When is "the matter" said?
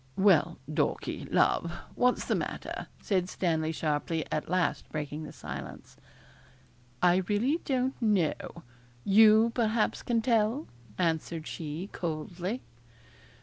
2.25-2.87